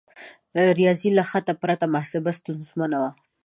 د 0.53 0.55
ریاضي 0.79 1.09
له 1.17 1.23
خط 1.29 1.47
پرته 1.61 1.85
محاسبه 1.93 2.31
ستونزمنه 2.39 2.97
وه. 3.01 3.11